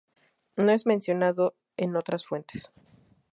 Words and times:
No 0.57 0.71
es 0.71 0.87
mencionado 0.87 1.53
en 1.77 1.95
otras 1.95 2.25
fuentes. 2.25 2.71